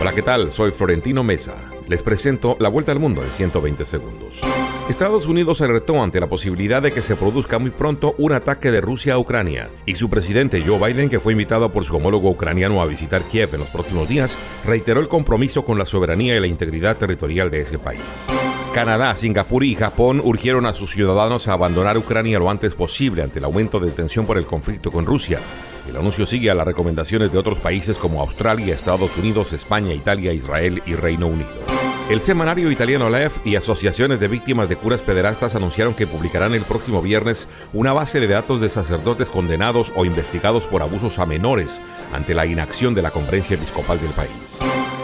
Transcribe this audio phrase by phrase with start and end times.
[0.00, 0.50] Hola, ¿qué tal?
[0.50, 1.52] Soy Florentino Mesa.
[1.86, 4.40] Les presento la vuelta al mundo en 120 segundos.
[4.88, 8.70] Estados Unidos se alertó ante la posibilidad de que se produzca muy pronto un ataque
[8.70, 12.30] de Rusia a Ucrania, y su presidente Joe Biden, que fue invitado por su homólogo
[12.30, 16.40] ucraniano a visitar Kiev en los próximos días, reiteró el compromiso con la soberanía y
[16.40, 18.00] la integridad territorial de ese país.
[18.72, 23.38] Canadá, Singapur y Japón urgieron a sus ciudadanos a abandonar Ucrania lo antes posible ante
[23.38, 25.40] el aumento de tensión por el conflicto con Rusia.
[25.88, 30.32] El anuncio sigue a las recomendaciones de otros países como Australia, Estados Unidos, España, Italia,
[30.32, 31.50] Israel y Reino Unido.
[32.10, 36.62] El semanario italiano LEF y asociaciones de víctimas de curas pederastas anunciaron que publicarán el
[36.62, 41.80] próximo viernes una base de datos de sacerdotes condenados o investigados por abusos a menores
[42.12, 44.58] ante la inacción de la conferencia episcopal del país.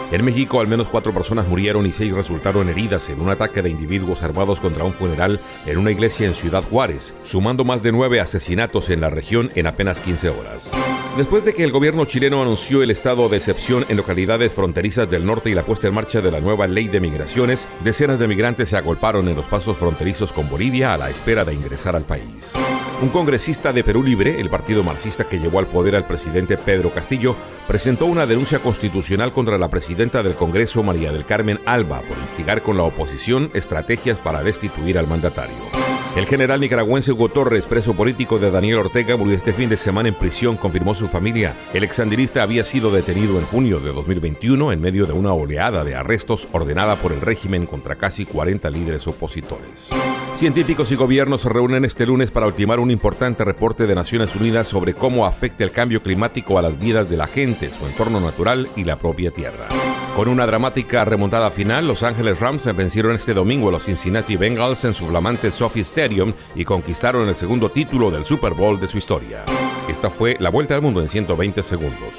[0.09, 3.69] En México, al menos cuatro personas murieron y seis resultaron heridas en un ataque de
[3.69, 8.21] individuos armados contra un funeral en una iglesia en Ciudad Juárez, sumando más de nueve
[8.21, 10.71] asesinatos en la región en apenas 15 horas.
[11.17, 15.25] Después de que el gobierno chileno anunció el estado de excepción en localidades fronterizas del
[15.25, 18.69] norte y la puesta en marcha de la nueva ley de migraciones, decenas de migrantes
[18.69, 22.53] se agolparon en los pasos fronterizos con Bolivia a la espera de ingresar al país.
[22.99, 26.91] Un congresista de Perú Libre, el partido marxista que llevó al poder al presidente Pedro
[26.91, 27.35] Castillo,
[27.67, 32.63] presentó una denuncia constitucional contra la presidenta del Congreso, María del Carmen Alba, por instigar
[32.63, 35.96] con la oposición estrategias para destituir al mandatario.
[36.17, 40.09] El general nicaragüense Hugo Torres, preso político de Daniel Ortega, murió este fin de semana
[40.09, 41.55] en prisión, confirmó su familia.
[41.75, 45.93] El exandinista había sido detenido en junio de 2021 en medio de una oleada de
[45.93, 49.91] arrestos ordenada por el régimen contra casi 40 líderes opositores.
[50.35, 54.67] Científicos y gobiernos se reúnen este lunes para ultimar un importante reporte de Naciones Unidas
[54.67, 58.67] sobre cómo afecta el cambio climático a las vidas de la gente, su entorno natural
[58.75, 59.67] y la propia Tierra.
[60.15, 64.83] Con una dramática remontada final, Los Ángeles Rams vencieron este domingo a los Cincinnati Bengals
[64.83, 66.06] en su flamante Sophie Stadium
[66.55, 69.43] y conquistaron el segundo título del Super Bowl de su historia.
[69.89, 72.13] Esta fue la vuelta al mundo en 120 segundos.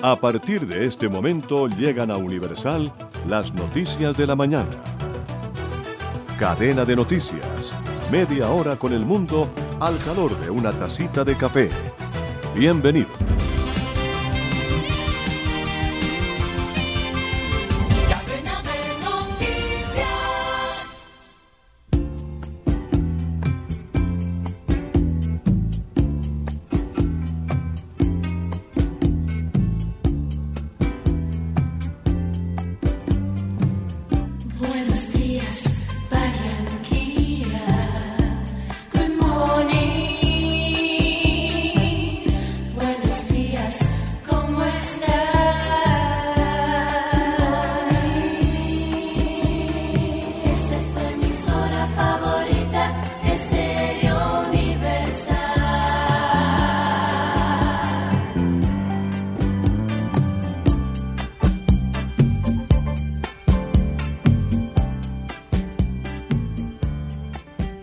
[0.00, 2.92] A partir de este momento llegan a Universal
[3.28, 4.70] las noticias de la mañana.
[6.38, 7.72] Cadena de noticias.
[8.10, 9.48] Media hora con el mundo
[9.80, 11.70] al calor de una tacita de café.
[12.54, 13.33] Bienvenido.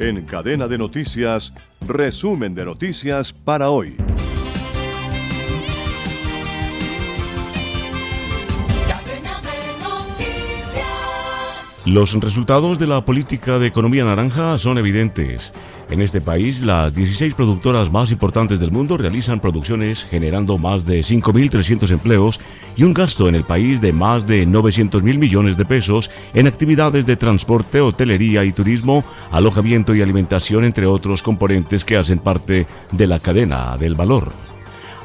[0.01, 3.95] En cadena de noticias, resumen de noticias para hoy.
[11.85, 15.53] Los resultados de la política de economía naranja son evidentes.
[15.91, 21.02] En este país, las 16 productoras más importantes del mundo realizan producciones generando más de
[21.02, 22.40] 5.300 empleos
[22.78, 27.06] y un gasto en el país de más de 900.000 millones de pesos en actividades
[27.06, 33.07] de transporte, hotelería y turismo, alojamiento y alimentación, entre otros componentes que hacen parte de
[33.07, 34.50] la cadena del valor.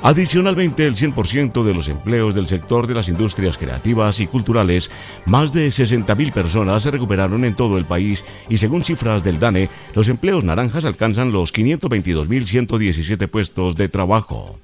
[0.06, 4.88] Adicionalmente, el 100% de los empleos del sector de las industrias creativas y culturales,
[5.24, 9.68] más de 60.000 personas se recuperaron en todo el país y según cifras del DANE,
[9.96, 14.60] los empleos naranjas alcanzan los 522.117 puestos de trabajo.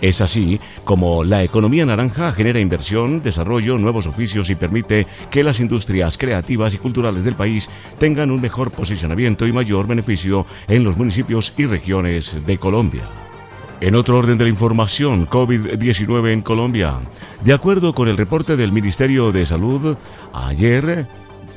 [0.00, 5.60] Es así como la economía naranja genera inversión, desarrollo, nuevos oficios y permite que las
[5.60, 10.96] industrias creativas y culturales del país tengan un mejor posicionamiento y mayor beneficio en los
[10.96, 13.21] municipios y regiones de Colombia.
[13.82, 17.00] En otro orden de la información, COVID-19 en Colombia.
[17.44, 19.96] De acuerdo con el reporte del Ministerio de Salud,
[20.32, 21.08] ayer,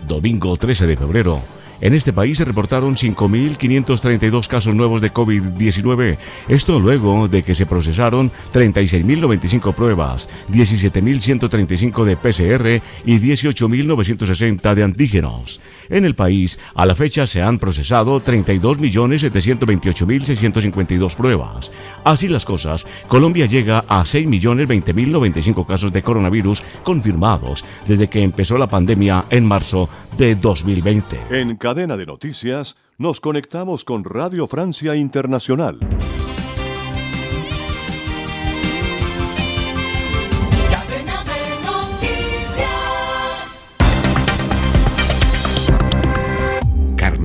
[0.07, 1.39] domingo 13 de febrero,
[1.81, 6.17] en este país se reportaron 5.532 casos nuevos de COVID-19.
[6.47, 15.61] Esto luego de que se procesaron 36.095 pruebas, 17.135 de PCR y 18.960 de antígenos.
[15.89, 21.71] En el país, a la fecha se han procesado 32.728.652 pruebas.
[22.03, 28.67] Así las cosas, Colombia llega a 6.020.095 casos de coronavirus confirmados desde que empezó la
[28.67, 31.19] pandemia en marzo de 2020.
[31.29, 35.79] En cadena de noticias, nos conectamos con Radio Francia Internacional.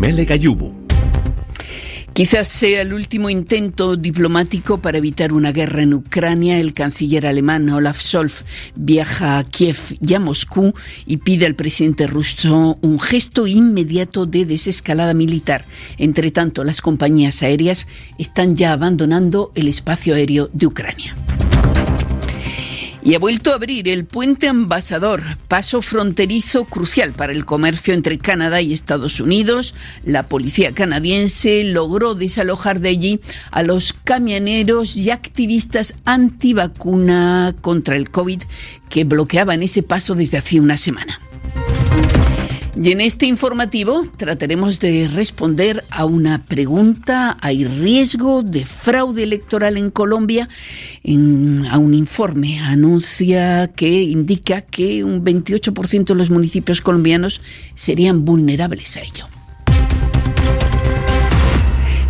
[0.00, 0.74] Carmele Gallubo
[2.14, 6.58] Quizás sea el último intento diplomático para evitar una guerra en Ucrania.
[6.58, 10.72] El canciller alemán Olaf Scholz viaja a Kiev y a Moscú
[11.04, 15.66] y pide al presidente ruso un gesto inmediato de desescalada militar.
[15.98, 17.86] Entre tanto, las compañías aéreas
[18.18, 21.14] están ya abandonando el espacio aéreo de Ucrania.
[23.02, 28.18] Y ha vuelto a abrir el puente ambasador, paso fronterizo crucial para el comercio entre
[28.18, 29.74] Canadá y Estados Unidos.
[30.04, 33.20] La policía canadiense logró desalojar de allí
[33.50, 38.42] a los camioneros y activistas antivacuna contra el COVID
[38.88, 41.20] que bloqueaban ese paso desde hace una semana.
[42.76, 47.36] Y en este informativo trataremos de responder a una pregunta.
[47.40, 50.48] ¿Hay riesgo de fraude electoral en Colombia?
[51.70, 57.40] a un informe anuncia que indica que un 28% de los municipios colombianos
[57.74, 59.39] serían vulnerables a ello.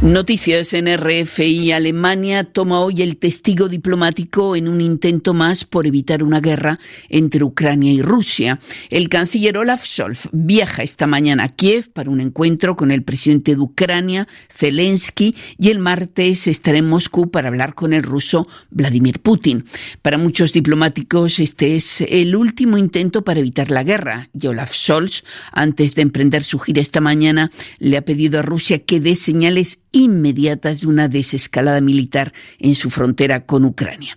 [0.02, 1.72] Noticias en RFI.
[1.72, 6.78] Alemania toma hoy el testigo diplomático en un intento más por evitar una guerra
[7.10, 8.60] entre Ucrania y Rusia.
[8.88, 13.54] El canciller Olaf Scholz viaja esta mañana a Kiev para un encuentro con el presidente
[13.54, 19.20] de Ucrania, Zelensky, y el martes estará en Moscú para hablar con el ruso Vladimir
[19.20, 19.66] Putin.
[20.00, 24.30] Para muchos diplomáticos este es el último intento para evitar la guerra.
[24.32, 28.78] Y Olaf Scholz, antes de emprender su gira esta mañana, le ha pedido a Rusia
[28.78, 34.16] que dé señales inmediatas de una desescalada militar en su frontera con Ucrania.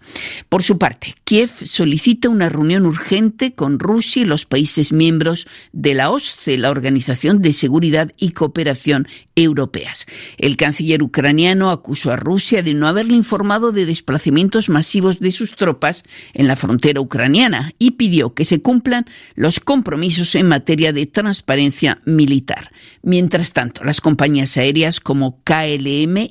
[0.49, 5.93] Por su parte, Kiev solicita una reunión urgente con Rusia y los países miembros de
[5.93, 10.05] la OSCE, la Organización de Seguridad y Cooperación Europeas.
[10.37, 15.55] El canciller ucraniano acusó a Rusia de no haberle informado de desplazamientos masivos de sus
[15.55, 16.03] tropas
[16.33, 19.05] en la frontera ucraniana y pidió que se cumplan
[19.35, 22.71] los compromisos en materia de transparencia militar.
[23.01, 25.62] Mientras tanto, las compañías aéreas como KLM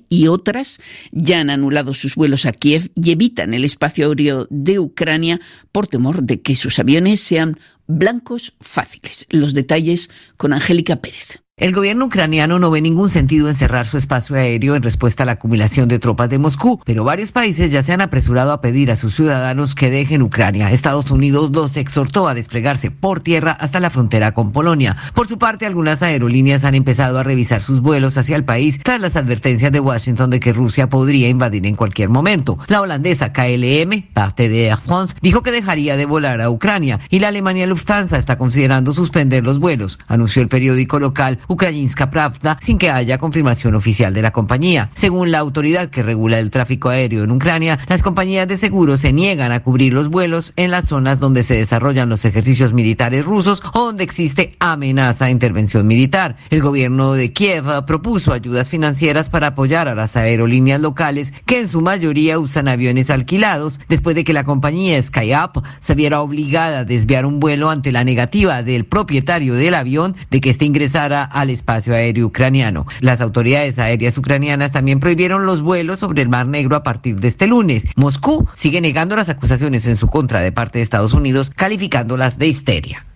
[0.09, 0.79] y otras
[1.11, 5.41] ya han anulado sus vuelos a Kiev y evitan el espacio aéreo de Ucrania
[5.71, 7.59] por temor de que sus aviones sean
[7.99, 9.27] blancos fáciles.
[9.31, 11.43] Los detalles con Angélica Pérez.
[11.59, 15.27] El gobierno ucraniano no ve ningún sentido en cerrar su espacio aéreo en respuesta a
[15.27, 18.91] la acumulación de tropas de Moscú, pero varios países ya se han apresurado a pedir
[18.91, 20.73] a sus ciudadanos que dejen Ucrania.
[20.73, 24.97] Estados Unidos los exhortó a desplegarse por tierra hasta la frontera con Polonia.
[25.15, 29.03] Por su parte, algunas aerolíneas han empezado a revisar sus vuelos hacia el país tras
[29.03, 32.59] las advertencias de Washington de que Rusia podría invadir en cualquier momento.
[32.67, 37.19] La holandesa KLM, parte de Air France, dijo que dejaría de volar a Ucrania y
[37.19, 42.79] la Alemania Lufthansa está considerando suspender los vuelos, anunció el periódico local Ukrainska Pravda sin
[42.79, 44.91] que haya confirmación oficial de la compañía.
[44.95, 49.13] Según la autoridad que regula el tráfico aéreo en Ucrania, las compañías de seguros se
[49.13, 53.65] niegan a cubrir los vuelos en las zonas donde se desarrollan los ejercicios militares rusos
[53.75, 56.37] o donde existe amenaza de intervención militar.
[56.51, 61.67] El gobierno de Kiev propuso ayudas financieras para apoyar a las aerolíneas locales que en
[61.67, 66.85] su mayoría usan aviones alquilados después de que la compañía SkyUp se viera obligada a
[66.85, 71.51] desviar un vuelo ante la negativa del propietario del avión de que éste ingresara al
[71.51, 72.87] espacio aéreo ucraniano.
[73.01, 77.29] Las autoridades aéreas ucranianas también prohibieron los vuelos sobre el Mar Negro a partir de
[77.29, 77.87] este lunes.
[77.97, 82.49] Moscú sigue negando las acusaciones en su contra de parte de Estados Unidos, calificándolas de
[82.49, 83.07] histeria.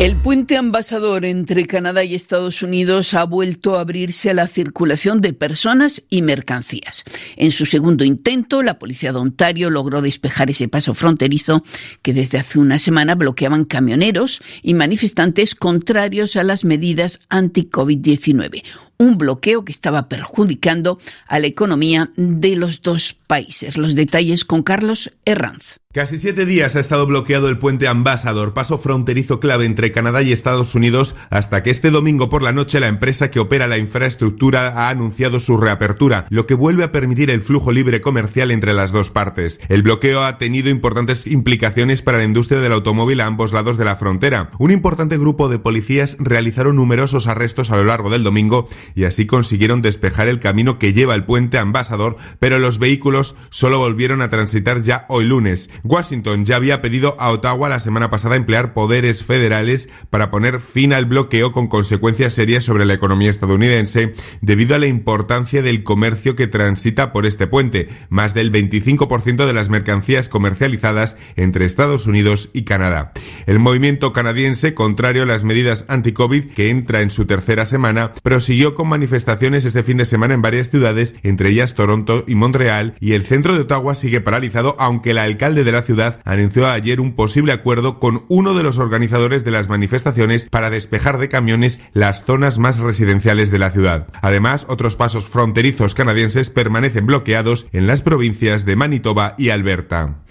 [0.00, 5.20] El puente ambasador entre Canadá y Estados Unidos ha vuelto a abrirse a la circulación
[5.20, 7.04] de personas y mercancías.
[7.36, 11.62] En su segundo intento, la policía de Ontario logró despejar ese paso fronterizo
[12.00, 19.16] que desde hace una semana bloqueaban camioneros y manifestantes contrarios a las medidas anti-COVID-19 un
[19.16, 23.78] bloqueo que estaba perjudicando a la economía de los dos países.
[23.78, 25.80] Los detalles con Carlos Herranz.
[25.92, 30.30] Casi siete días ha estado bloqueado el puente Ambassador, paso fronterizo clave entre Canadá y
[30.30, 34.68] Estados Unidos, hasta que este domingo por la noche la empresa que opera la infraestructura
[34.68, 38.92] ha anunciado su reapertura, lo que vuelve a permitir el flujo libre comercial entre las
[38.92, 39.60] dos partes.
[39.68, 43.84] El bloqueo ha tenido importantes implicaciones para la industria del automóvil a ambos lados de
[43.84, 44.50] la frontera.
[44.60, 49.26] Un importante grupo de policías realizaron numerosos arrestos a lo largo del domingo y así
[49.26, 54.30] consiguieron despejar el camino que lleva el puente Ambassador, pero los vehículos solo volvieron a
[54.30, 55.70] transitar ya hoy lunes.
[55.84, 60.92] Washington ya había pedido a Ottawa la semana pasada emplear poderes federales para poner fin
[60.92, 66.36] al bloqueo con consecuencias serias sobre la economía estadounidense debido a la importancia del comercio
[66.36, 72.50] que transita por este puente, más del 25% de las mercancías comercializadas entre Estados Unidos
[72.52, 73.12] y Canadá.
[73.46, 78.74] El movimiento canadiense, contrario a las medidas anti-COVID que entra en su tercera semana, prosiguió
[78.80, 83.12] con manifestaciones este fin de semana en varias ciudades, entre ellas Toronto y Montreal, y
[83.12, 87.12] el centro de Ottawa sigue paralizado, aunque el alcalde de la ciudad anunció ayer un
[87.12, 92.24] posible acuerdo con uno de los organizadores de las manifestaciones para despejar de camiones las
[92.24, 94.08] zonas más residenciales de la ciudad.
[94.22, 100.22] Además, otros pasos fronterizos canadienses permanecen bloqueados en las provincias de Manitoba y Alberta.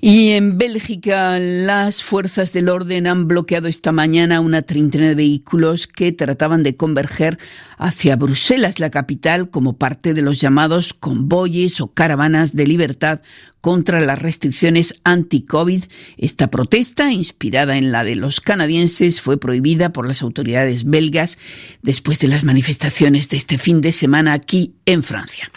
[0.00, 5.86] Y en Bélgica, las fuerzas del orden han bloqueado esta mañana una treintena de vehículos
[5.86, 7.38] que trataban de converger
[7.78, 13.20] hacia Bruselas, la capital, como parte de los llamados convoyes o caravanas de libertad
[13.60, 15.84] contra las restricciones anti-COVID.
[16.16, 21.38] Esta protesta, inspirada en la de los canadienses, fue prohibida por las autoridades belgas
[21.82, 25.50] después de las manifestaciones de este fin de semana aquí en Francia.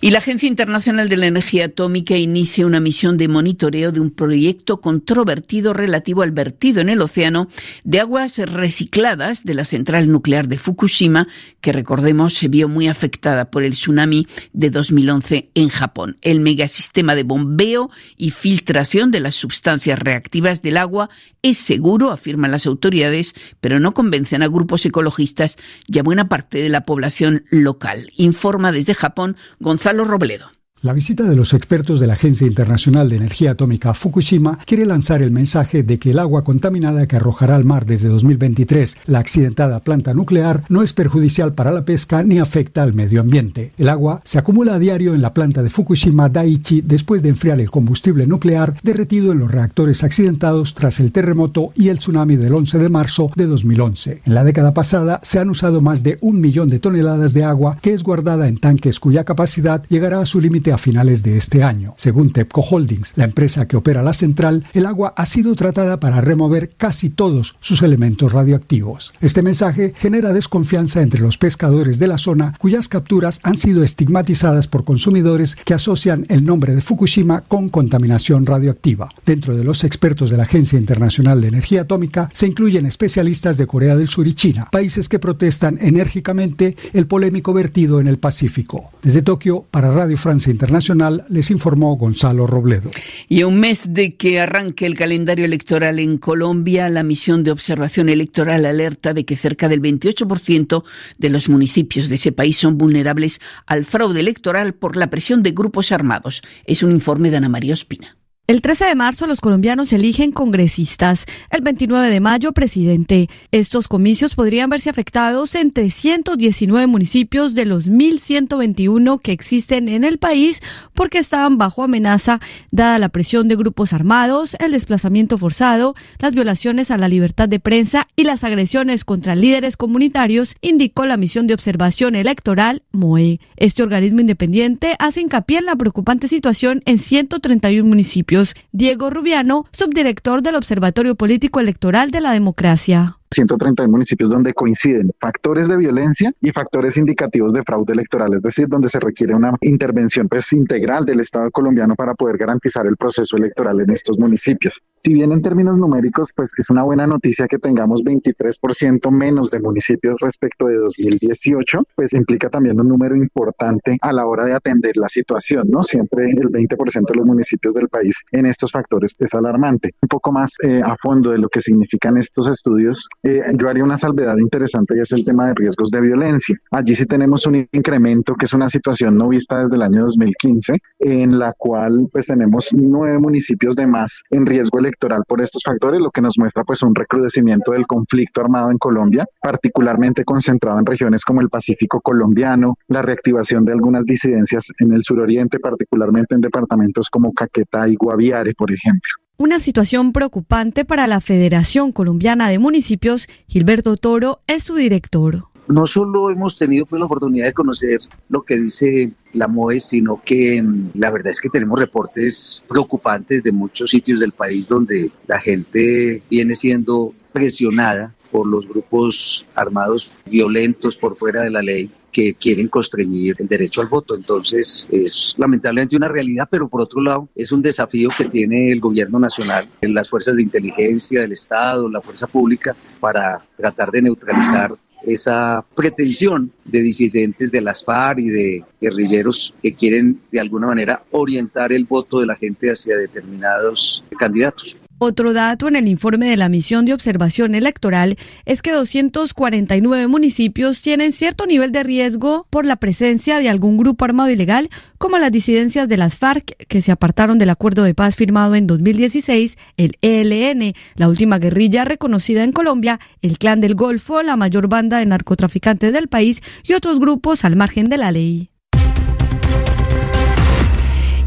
[0.00, 4.10] Y la Agencia Internacional de la Energía Atómica inicia una misión de monitoreo de un
[4.10, 7.48] proyecto controvertido relativo al vertido en el océano
[7.84, 11.28] de aguas recicladas de la central nuclear de Fukushima,
[11.60, 16.16] que recordemos se vio muy afectada por el tsunami de 2011 en Japón.
[16.22, 21.10] El megasistema de bombeo y filtración de las sustancias reactivas del agua
[21.42, 25.56] es seguro, afirman las autoridades, pero no convencen a grupos ecologistas
[25.86, 28.08] y a buena parte de la población local.
[28.16, 30.50] Informa desde Japón Gonzalo Robledo.
[30.82, 34.84] La visita de los expertos de la Agencia Internacional de Energía Atómica a Fukushima quiere
[34.84, 39.20] lanzar el mensaje de que el agua contaminada que arrojará al mar desde 2023 la
[39.20, 43.70] accidentada planta nuclear no es perjudicial para la pesca ni afecta al medio ambiente.
[43.78, 47.60] El agua se acumula a diario en la planta de Fukushima Daiichi después de enfriar
[47.60, 52.54] el combustible nuclear derretido en los reactores accidentados tras el terremoto y el tsunami del
[52.54, 54.22] 11 de marzo de 2011.
[54.24, 57.78] En la década pasada se han usado más de un millón de toneladas de agua
[57.80, 61.62] que es guardada en tanques cuya capacidad llegará a su límite a finales de este
[61.62, 61.94] año.
[61.96, 66.20] Según TEPCO Holdings, la empresa que opera la central, el agua ha sido tratada para
[66.20, 69.12] remover casi todos sus elementos radioactivos.
[69.20, 74.68] Este mensaje genera desconfianza entre los pescadores de la zona, cuyas capturas han sido estigmatizadas
[74.68, 79.08] por consumidores que asocian el nombre de Fukushima con contaminación radioactiva.
[79.24, 83.66] Dentro de los expertos de la Agencia Internacional de Energía Atómica se incluyen especialistas de
[83.66, 88.90] Corea del Sur y China, países que protestan enérgicamente el polémico vertido en el Pacífico.
[89.02, 92.88] Desde Tokio, para Radio Francia Internacional, les informó Gonzalo Robledo.
[93.26, 97.50] Y a un mes de que arranque el calendario electoral en Colombia, la misión de
[97.50, 100.84] observación electoral alerta de que cerca del 28%
[101.18, 105.50] de los municipios de ese país son vulnerables al fraude electoral por la presión de
[105.50, 106.42] grupos armados.
[106.64, 108.16] Es un informe de Ana María Ospina.
[108.48, 113.28] El 13 de marzo los colombianos eligen congresistas, el 29 de mayo presidente.
[113.52, 120.18] Estos comicios podrían verse afectados en 319 municipios de los 1.121 que existen en el
[120.18, 120.60] país
[120.92, 122.40] porque estaban bajo amenaza
[122.72, 127.60] dada la presión de grupos armados, el desplazamiento forzado, las violaciones a la libertad de
[127.60, 133.38] prensa y las agresiones contra líderes comunitarios, indicó la misión de observación electoral MOE.
[133.56, 138.31] Este organismo independiente hace hincapié en la preocupante situación en 131 municipios.
[138.72, 143.18] Diego Rubiano, subdirector del Observatorio Político Electoral de la Democracia.
[143.32, 148.66] 130 municipios donde coinciden factores de violencia y factores indicativos de fraude electoral, es decir,
[148.68, 153.36] donde se requiere una intervención pues, integral del Estado colombiano para poder garantizar el proceso
[153.36, 154.80] electoral en estos municipios.
[154.94, 159.60] Si bien en términos numéricos, pues es una buena noticia que tengamos 23% menos de
[159.60, 164.96] municipios respecto de 2018, pues implica también un número importante a la hora de atender
[164.96, 165.82] la situación, ¿no?
[165.82, 169.90] Siempre el 20% de los municipios del país en estos factores es alarmante.
[170.02, 173.84] Un poco más eh, a fondo de lo que significan estos estudios, eh, yo haría
[173.84, 176.56] una salvedad interesante y es el tema de riesgos de violencia.
[176.70, 180.78] Allí sí tenemos un incremento que es una situación no vista desde el año 2015,
[181.00, 186.00] en la cual pues tenemos nueve municipios de más en riesgo electoral por estos factores,
[186.00, 190.86] lo que nos muestra pues un recrudecimiento del conflicto armado en Colombia, particularmente concentrado en
[190.86, 196.40] regiones como el Pacífico colombiano, la reactivación de algunas disidencias en el suroriente, particularmente en
[196.40, 199.12] departamentos como Caquetá y Guaviare, por ejemplo.
[199.42, 203.26] Una situación preocupante para la Federación Colombiana de Municipios.
[203.48, 205.48] Gilberto Toro es su director.
[205.66, 210.22] No solo hemos tenido pues, la oportunidad de conocer lo que dice la MOE, sino
[210.24, 215.10] que mm, la verdad es que tenemos reportes preocupantes de muchos sitios del país donde
[215.26, 221.90] la gente viene siendo presionada por los grupos armados violentos por fuera de la ley
[222.12, 224.14] que quieren constreñir el derecho al voto.
[224.14, 228.80] Entonces es lamentablemente una realidad, pero por otro lado es un desafío que tiene el
[228.80, 234.74] gobierno nacional, las fuerzas de inteligencia del Estado, la fuerza pública, para tratar de neutralizar
[235.04, 241.02] esa pretensión de disidentes de las FARC y de guerrilleros que quieren de alguna manera
[241.10, 244.78] orientar el voto de la gente hacia determinados candidatos.
[245.04, 250.80] Otro dato en el informe de la misión de observación electoral es que 249 municipios
[250.80, 255.32] tienen cierto nivel de riesgo por la presencia de algún grupo armado ilegal, como las
[255.32, 259.96] disidencias de las FARC, que se apartaron del acuerdo de paz firmado en 2016, el
[260.02, 265.06] ELN, la última guerrilla reconocida en Colombia, el Clan del Golfo, la mayor banda de
[265.06, 268.51] narcotraficantes del país y otros grupos al margen de la ley.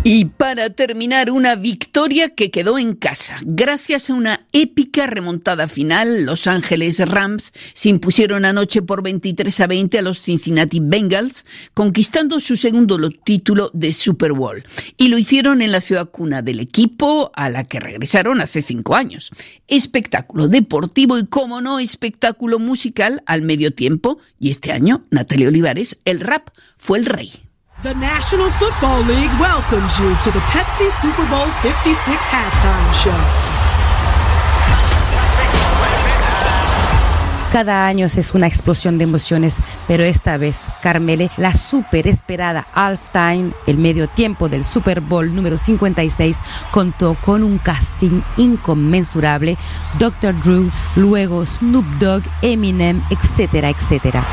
[0.07, 3.39] Y para terminar, una victoria que quedó en casa.
[3.43, 9.65] Gracias a una épica remontada final, Los Ángeles Rams se impusieron anoche por 23 a
[9.65, 11.43] 20 a los Cincinnati Bengals,
[11.73, 14.63] conquistando su segundo título de Super Bowl.
[14.95, 18.93] Y lo hicieron en la ciudad cuna del equipo a la que regresaron hace cinco
[18.93, 19.31] años.
[19.67, 24.19] Espectáculo deportivo y, como no, espectáculo musical al medio tiempo.
[24.39, 27.44] Y este año, Natalia Olivares, el rap fue el rey.
[27.83, 33.11] The National Football League welcomes you to the Pepsi Super Bowl 56 halftime show.
[37.51, 42.05] Cada año es una explosión de emociones, pero esta vez, Carmele, la super
[42.73, 46.37] halftime, el medio tiempo del Super Bowl número 56,
[46.71, 49.57] contó con un casting inconmensurable,
[49.99, 50.33] Dr.
[50.41, 54.25] Drew, luego Snoop Dogg, Eminem, etcétera, etcétera.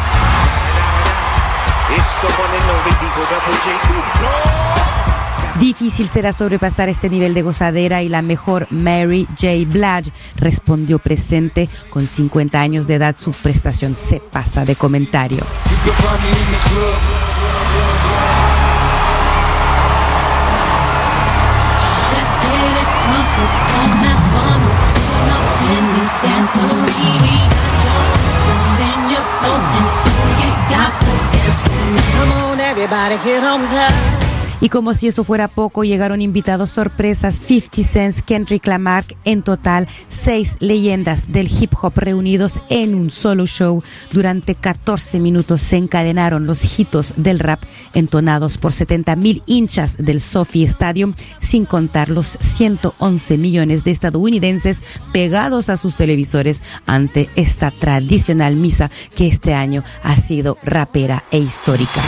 [5.59, 9.65] Difícil será sobrepasar este nivel de gozadera y la mejor Mary J.
[9.67, 13.15] Blige respondió presente con 50 años de edad.
[13.19, 15.45] Su prestación se pasa de comentario.
[30.73, 31.59] Dance.
[32.17, 34.32] Come on, everybody, get on down.
[34.63, 39.89] Y como si eso fuera poco, llegaron invitados sorpresas 50 Cent, Kendrick Lamar, en total
[40.09, 43.83] seis leyendas del hip hop reunidos en un solo show.
[44.13, 47.61] Durante 14 minutos se encadenaron los hitos del rap
[47.93, 54.79] entonados por 70 mil hinchas del Sophie Stadium, sin contar los 111 millones de estadounidenses
[55.13, 61.39] pegados a sus televisores ante esta tradicional misa que este año ha sido rapera e
[61.39, 62.01] histórica.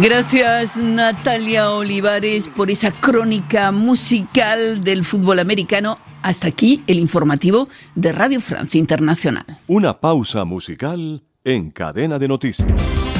[0.00, 5.98] Gracias Natalia Olivares por esa crónica musical del fútbol americano.
[6.22, 9.44] Hasta aquí el informativo de Radio France Internacional.
[9.66, 13.11] Una pausa musical en cadena de noticias.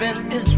[0.00, 0.53] nothing is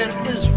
[0.00, 0.49] and Israel.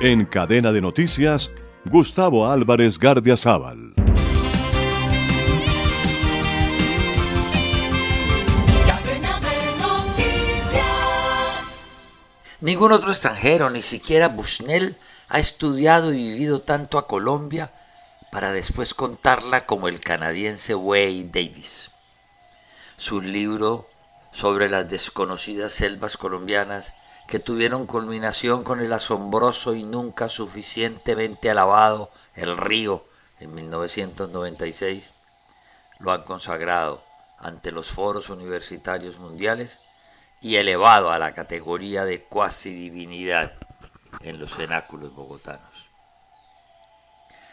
[0.00, 1.50] En cadena de noticias,
[1.84, 3.94] Gustavo Álvarez Gardiazabal.
[12.60, 14.96] Ningún otro extranjero, ni siquiera Bushnell,
[15.28, 17.72] ha estudiado y vivido tanto a Colombia
[18.30, 21.90] para después contarla como el canadiense Wade Davis.
[22.96, 23.88] Su libro
[24.30, 26.94] sobre las desconocidas selvas colombianas
[27.28, 33.04] que tuvieron culminación con el asombroso y nunca suficientemente alabado El Río
[33.38, 35.14] en 1996,
[36.00, 37.04] lo han consagrado
[37.38, 39.78] ante los foros universitarios mundiales
[40.40, 43.52] y elevado a la categoría de cuasi divinidad
[44.20, 45.86] en los cenáculos bogotanos.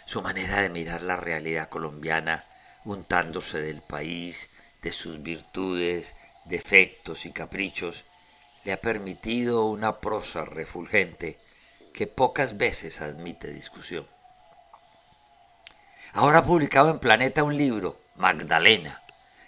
[0.06, 2.46] Su manera de mirar la realidad colombiana,
[2.86, 4.50] untándose del país,
[4.82, 8.06] de sus virtudes, defectos y caprichos,
[8.66, 11.40] le ha permitido una prosa refulgente
[11.94, 14.08] que pocas veces admite discusión.
[16.14, 19.04] Ahora ha publicado en Planeta un libro, Magdalena,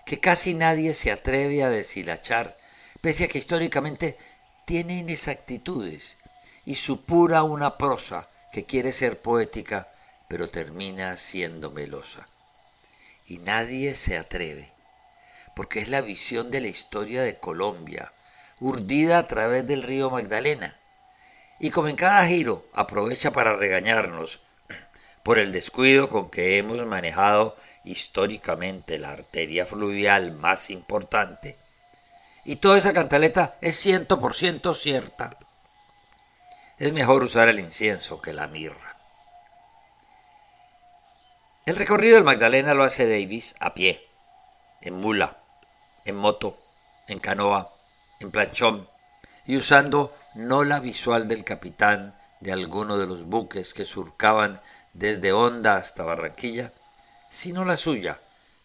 [0.06, 2.58] que casi nadie se atreve a deshilachar,
[3.02, 4.18] pese a que históricamente
[4.66, 6.18] tiene inexactitudes
[6.64, 9.88] y supura una prosa que quiere ser poética,
[10.28, 12.26] pero termina siendo melosa.
[13.26, 14.72] Y nadie se atreve,
[15.56, 18.12] porque es la visión de la historia de Colombia,
[18.60, 20.76] urdida a través del río Magdalena.
[21.60, 24.40] Y como en cada giro aprovecha para regañarnos
[25.24, 31.58] por el descuido con que hemos manejado históricamente la arteria fluvial más importante.
[32.46, 35.32] Y toda esa cantaleta es ciento por ciento cierta.
[36.78, 38.98] Es mejor usar el incienso que la mirra.
[41.66, 44.08] El recorrido del Magdalena lo hace Davis a pie,
[44.80, 45.40] en mula,
[46.06, 46.58] en moto,
[47.10, 47.77] en canoa,
[48.20, 48.88] en planchón
[49.46, 54.62] y usando no la visual del capitán de alguno de los buques que surcaban
[54.94, 56.74] desde Honda hasta Barranquilla,
[57.30, 58.20] sino la suya,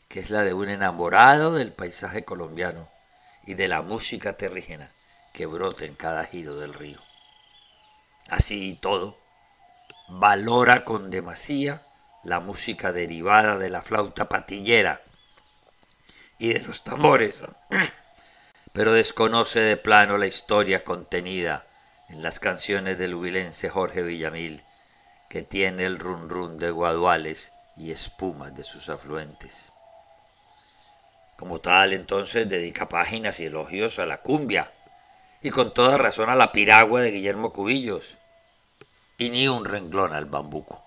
[0.09, 2.89] que es la de un enamorado del paisaje colombiano
[3.47, 4.91] y de la música terrígena
[5.33, 6.99] que brota en cada giro del río.
[8.29, 9.17] Así y todo,
[10.09, 11.83] valora con demasía
[12.25, 15.03] la música derivada de la flauta patillera
[16.39, 17.37] y de los tambores,
[18.73, 21.65] pero desconoce de plano la historia contenida
[22.09, 24.65] en las canciones del huilense Jorge Villamil,
[25.29, 29.71] que tiene el run run de guaduales y espumas de sus afluentes.
[31.37, 34.71] Como tal, entonces dedica páginas y elogios a la cumbia,
[35.43, 38.17] y con toda razón a la piragua de Guillermo Cubillos,
[39.19, 40.83] y ni un renglón al bambuco.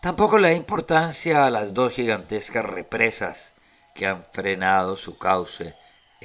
[0.00, 3.54] Tampoco le da importancia a las dos gigantescas represas
[3.94, 5.74] que han frenado su cauce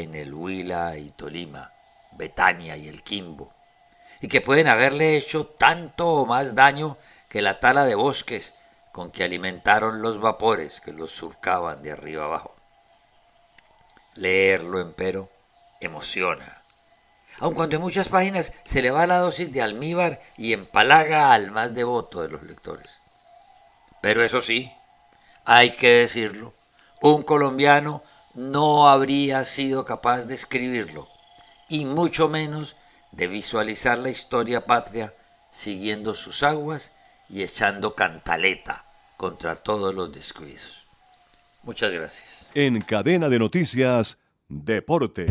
[0.01, 1.71] en el Huila y Tolima,
[2.11, 3.53] Betania y el Quimbo,
[4.21, 6.97] y que pueden haberle hecho tanto o más daño
[7.29, 8.53] que la tala de bosques
[8.91, 12.55] con que alimentaron los vapores que los surcaban de arriba abajo.
[14.15, 15.29] Leerlo, empero,
[15.79, 16.59] emociona
[17.39, 21.51] aun cuando en muchas páginas se le va la dosis de almíbar y empalaga al
[21.51, 22.99] más devoto de los lectores.
[24.01, 24.71] Pero eso sí,
[25.45, 26.53] hay que decirlo,
[27.01, 31.07] un colombiano no habría sido capaz de escribirlo,
[31.67, 32.75] y mucho menos
[33.11, 35.13] de visualizar la historia patria
[35.51, 36.93] siguiendo sus aguas
[37.29, 38.85] y echando cantaleta
[39.17, 40.85] contra todos los descuidos.
[41.63, 42.49] Muchas gracias.
[42.53, 45.29] En cadena de noticias, Deportes.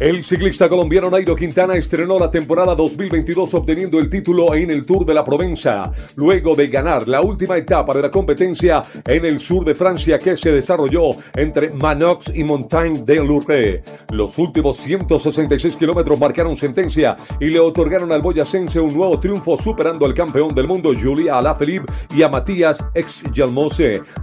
[0.00, 5.04] El ciclista colombiano Nairo Quintana estrenó la temporada 2022 obteniendo el título en el Tour
[5.04, 9.62] de la Provenza, luego de ganar la última etapa de la competencia en el sur
[9.62, 13.82] de Francia que se desarrolló entre Manox y Montagne de Lourdes.
[14.10, 20.06] Los últimos 166 kilómetros marcaron sentencia y le otorgaron al boyacense un nuevo triunfo superando
[20.06, 23.22] al campeón del mundo Julia Alaphilippe y a Matías ex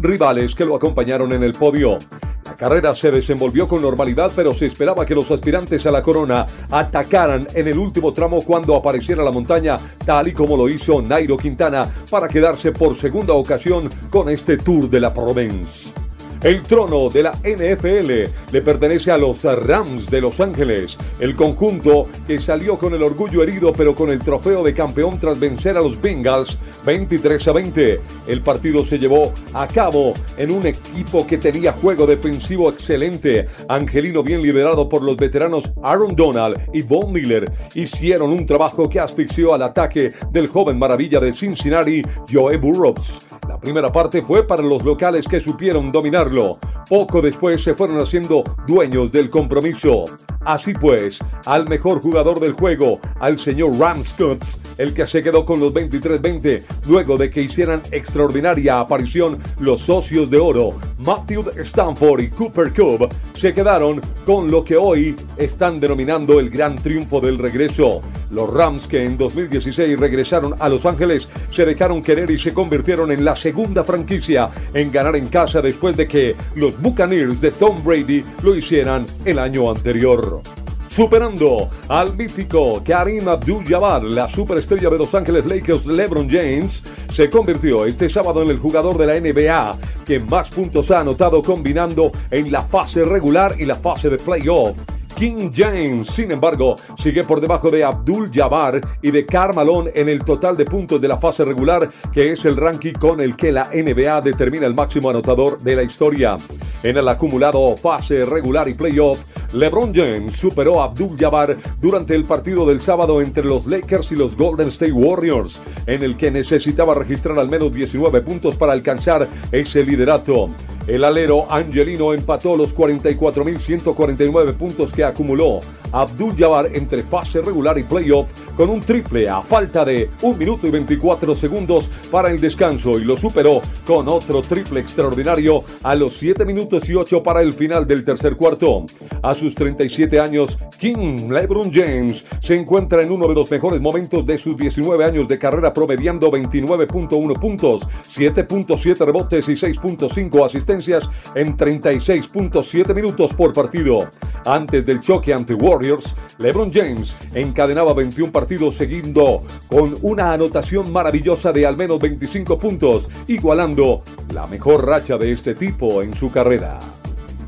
[0.01, 1.99] rivales que lo acompañaron en el podio.
[2.47, 6.45] La carrera se desenvolvió con normalidad, pero se esperaba que los aspirantes a la corona
[6.71, 9.75] atacaran en el último tramo cuando apareciera la montaña,
[10.05, 14.89] tal y como lo hizo Nairo Quintana para quedarse por segunda ocasión con este Tour
[14.89, 16.06] de la Provence.
[16.43, 22.07] El trono de la NFL le pertenece a los Rams de Los Ángeles, el conjunto
[22.27, 25.81] que salió con el orgullo herido pero con el trofeo de campeón tras vencer a
[25.81, 28.01] los Bengals 23 a 20.
[28.27, 33.47] El partido se llevó a cabo en un equipo que tenía juego defensivo excelente.
[33.67, 38.99] Angelino bien liderado por los veteranos Aaron Donald y Von Miller hicieron un trabajo que
[38.99, 43.26] asfixió al ataque del joven maravilla de Cincinnati, Joe Burrows.
[43.61, 46.59] Primera parte fue para los locales que supieron dominarlo.
[46.89, 50.05] Poco después se fueron haciendo dueños del compromiso.
[50.47, 55.59] Así pues, al mejor jugador del juego, al señor Ramscutts, el que se quedó con
[55.59, 62.29] los 23-20 luego de que hicieran extraordinaria aparición los socios de oro, Matthew Stanford y
[62.29, 68.01] Cooper Cube, se quedaron con lo que hoy están denominando el gran triunfo del regreso.
[68.31, 73.11] Los Rams que en 2016 regresaron a Los Ángeles se dejaron querer y se convirtieron
[73.11, 77.83] en la segunda franquicia en ganar en casa después de que los Buccaneers de Tom
[77.83, 80.41] Brady lo hicieran el año anterior
[80.87, 87.85] superando al mítico Karim Abdul-Jabbar, la superestrella de Los Ángeles Lakers LeBron James, se convirtió
[87.85, 92.51] este sábado en el jugador de la NBA que más puntos ha anotado combinando en
[92.51, 94.77] la fase regular y la fase de playoff.
[95.17, 100.23] King James, sin embargo, sigue por debajo de Abdul Jabbar y de Carmalón en el
[100.23, 103.71] total de puntos de la fase regular, que es el ranking con el que la
[103.73, 106.37] NBA determina el máximo anotador de la historia.
[106.83, 109.17] En el acumulado fase regular y playoff,
[109.53, 114.17] LeBron James superó a Abdul Jabbar durante el partido del sábado entre los Lakers y
[114.17, 119.27] los Golden State Warriors, en el que necesitaba registrar al menos 19 puntos para alcanzar
[119.51, 120.51] ese liderato.
[120.87, 125.59] El alero angelino empató los 44.149 puntos que acumuló
[125.91, 130.67] Abdul Jabbar entre fase regular y playoff con un triple a falta de 1 minuto
[130.67, 136.17] y 24 segundos para el descanso y lo superó con otro triple extraordinario a los
[136.17, 138.85] 7 minutos y 8 para el final del tercer cuarto.
[139.21, 144.25] A sus 37 años, King LeBron James se encuentra en uno de los mejores momentos
[144.25, 151.55] de sus 19 años de carrera promediando 29.1 puntos, 7.7 rebotes y 6.5 asistencias en
[151.55, 154.09] 36.7 minutos por partido.
[154.45, 161.51] Antes del choque ante Warriors, LeBron James encadenaba 21 partidos seguido con una anotación maravillosa
[161.51, 166.79] de al menos 25 puntos, igualando la mejor racha de este tipo en su carrera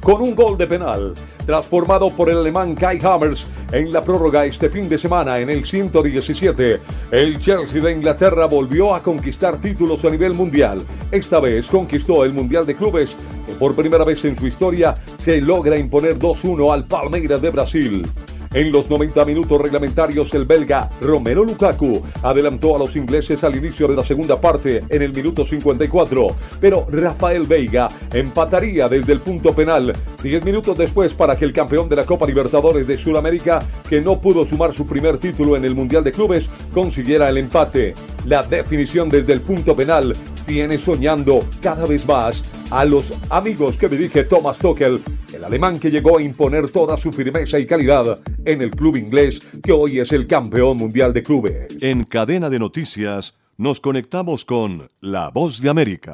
[0.01, 1.13] con un gol de penal,
[1.45, 5.65] transformado por el alemán Kai Hammers en la prórroga este fin de semana en el
[5.65, 6.79] 117.
[7.11, 10.81] El Chelsea de Inglaterra volvió a conquistar títulos a nivel mundial.
[11.11, 15.41] Esta vez conquistó el Mundial de Clubes que por primera vez en su historia se
[15.41, 18.05] logra imponer 2-1 al Palmeiras de Brasil.
[18.51, 23.87] En los 90 minutos reglamentarios, el belga Romero Lukaku adelantó a los ingleses al inicio
[23.87, 26.27] de la segunda parte en el minuto 54,
[26.59, 31.87] pero Rafael Veiga empataría desde el punto penal 10 minutos después para que el campeón
[31.89, 35.75] de la Copa Libertadores de Sudamérica, que no pudo sumar su primer título en el
[35.75, 37.93] Mundial de Clubes, consiguiera el empate.
[38.25, 40.15] La definición desde el punto penal
[40.49, 44.99] tiene soñando cada vez más a los amigos que dirige Thomas Tuchel,
[45.31, 49.39] el alemán que llegó a imponer toda su firmeza y calidad en el club inglés
[49.61, 51.67] que hoy es el campeón mundial de clubes.
[51.81, 56.13] En cadena de noticias nos conectamos con La Voz de América.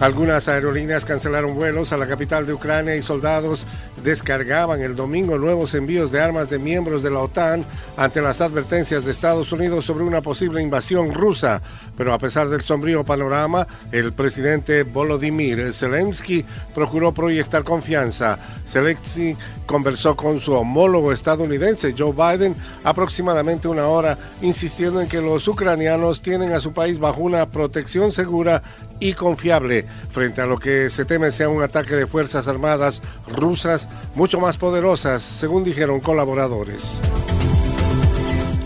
[0.00, 3.66] Algunas aerolíneas cancelaron vuelos a la capital de Ucrania y soldados
[4.04, 7.64] descargaban el domingo nuevos envíos de armas de miembros de la OTAN
[7.96, 11.60] ante las advertencias de Estados Unidos sobre una posible invasión rusa.
[11.96, 16.44] Pero a pesar del sombrío panorama, el presidente Volodymyr Zelensky
[16.76, 18.38] procuró proyectar confianza.
[18.68, 25.48] Zelensky conversó con su homólogo estadounidense Joe Biden aproximadamente una hora, insistiendo en que los
[25.48, 28.62] ucranianos tienen a su país bajo una protección segura
[29.00, 33.88] y confiable frente a lo que se teme sea un ataque de Fuerzas Armadas rusas
[34.14, 37.00] mucho más poderosas, según dijeron colaboradores.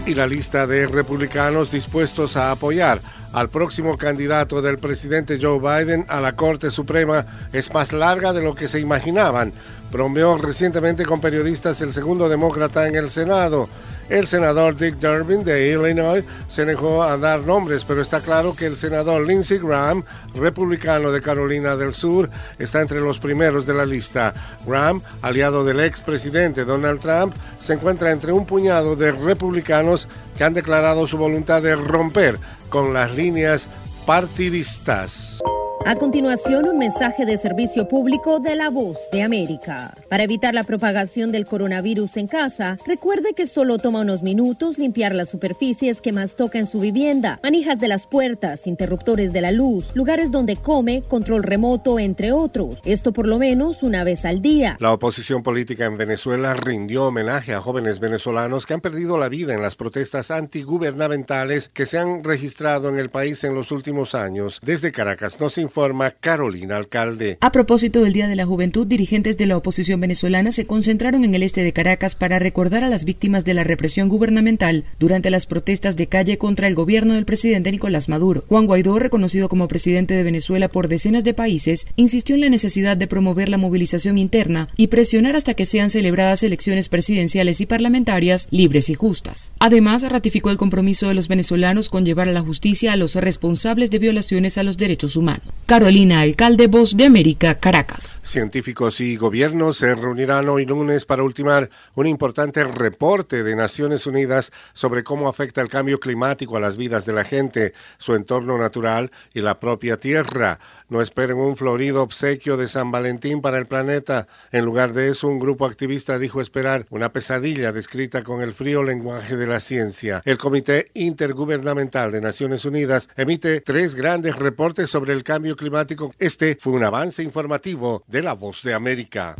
[0.06, 3.00] Y la lista de republicanos dispuestos a apoyar
[3.32, 8.42] al próximo candidato del presidente Joe Biden a la Corte Suprema es más larga de
[8.42, 9.52] lo que se imaginaban.
[9.90, 13.68] Bromeó recientemente con periodistas el segundo demócrata en el Senado.
[14.12, 18.66] El senador Dick Durbin de Illinois se negó a dar nombres, pero está claro que
[18.66, 23.86] el senador Lindsey Graham, republicano de Carolina del Sur, está entre los primeros de la
[23.86, 24.34] lista.
[24.66, 30.52] Graham, aliado del expresidente Donald Trump, se encuentra entre un puñado de republicanos que han
[30.52, 33.70] declarado su voluntad de romper con las líneas
[34.04, 35.40] partidistas.
[35.84, 39.92] A continuación, un mensaje de servicio público de la voz de América.
[40.08, 45.12] Para evitar la propagación del coronavirus en casa, recuerde que solo toma unos minutos limpiar
[45.12, 49.50] las superficies que más toca en su vivienda, manijas de las puertas, interruptores de la
[49.50, 52.78] luz, lugares donde come, control remoto, entre otros.
[52.84, 54.76] Esto por lo menos una vez al día.
[54.78, 59.52] La oposición política en Venezuela rindió homenaje a jóvenes venezolanos que han perdido la vida
[59.52, 64.60] en las protestas antigubernamentales que se han registrado en el país en los últimos años.
[64.62, 65.71] Desde Caracas nos informa
[66.20, 67.38] Carolina Alcalde.
[67.40, 71.34] A propósito del Día de la Juventud, dirigentes de la oposición venezolana se concentraron en
[71.34, 75.46] el este de Caracas para recordar a las víctimas de la represión gubernamental durante las
[75.46, 78.44] protestas de calle contra el gobierno del presidente Nicolás Maduro.
[78.48, 82.96] Juan Guaidó, reconocido como presidente de Venezuela por decenas de países, insistió en la necesidad
[82.96, 88.48] de promover la movilización interna y presionar hasta que sean celebradas elecciones presidenciales y parlamentarias
[88.50, 89.52] libres y justas.
[89.58, 93.90] Además, ratificó el compromiso de los venezolanos con llevar a la justicia a los responsables
[93.90, 95.46] de violaciones a los derechos humanos.
[95.66, 98.20] Carolina Alcalde, Voz de América, Caracas.
[98.22, 104.50] Científicos y gobiernos se reunirán hoy lunes para ultimar un importante reporte de Naciones Unidas
[104.72, 109.12] sobre cómo afecta el cambio climático a las vidas de la gente, su entorno natural
[109.32, 110.58] y la propia Tierra.
[110.92, 114.28] No esperen un florido obsequio de San Valentín para el planeta.
[114.50, 118.82] En lugar de eso, un grupo activista dijo esperar una pesadilla descrita con el frío
[118.82, 120.20] lenguaje de la ciencia.
[120.26, 126.14] El Comité Intergubernamental de Naciones Unidas emite tres grandes reportes sobre el cambio climático.
[126.18, 129.34] Este fue un avance informativo de La Voz de América.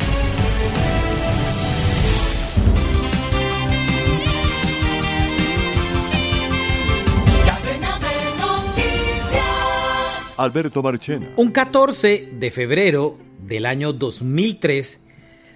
[10.43, 11.31] Alberto Marchena.
[11.37, 15.01] Un 14 de febrero del año 2003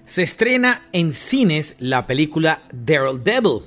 [0.05, 3.63] se estrena en cines la película Devil.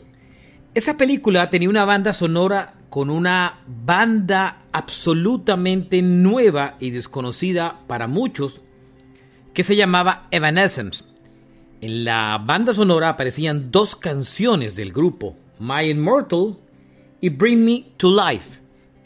[0.73, 8.61] Esa película tenía una banda sonora con una banda absolutamente nueva y desconocida para muchos
[9.53, 11.03] que se llamaba Evanescence.
[11.81, 16.57] En la banda sonora aparecían dos canciones del grupo, My Immortal
[17.19, 18.58] y Bring Me to Life.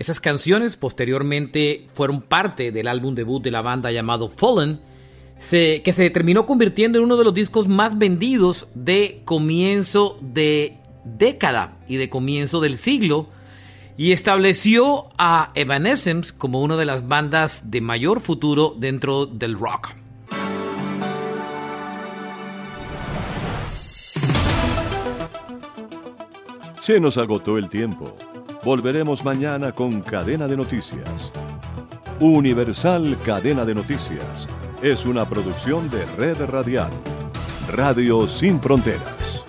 [0.03, 4.81] Esas canciones posteriormente fueron parte del álbum debut de la banda llamado Fallen,
[5.39, 11.77] que se terminó convirtiendo en uno de los discos más vendidos de comienzo de década
[11.87, 13.29] y de comienzo del siglo,
[13.95, 19.95] y estableció a Evanescence como una de las bandas de mayor futuro dentro del rock.
[26.81, 28.13] Se nos agotó el tiempo.
[28.63, 31.32] Volveremos mañana con Cadena de Noticias.
[32.21, 34.47] Universal Cadena de Noticias
[34.82, 36.89] es una producción de Red Radial.
[37.69, 39.43] Radio Sin Fronteras.